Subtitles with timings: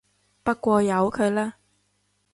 [0.41, 1.57] 不過由佢啦